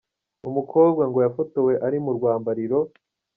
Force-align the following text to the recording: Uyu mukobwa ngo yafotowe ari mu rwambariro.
Uyu 0.41 0.53
mukobwa 0.57 1.03
ngo 1.09 1.19
yafotowe 1.25 1.73
ari 1.85 1.97
mu 2.03 2.11
rwambariro. 2.17 2.79